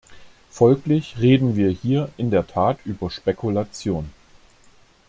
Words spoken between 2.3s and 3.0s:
der Tat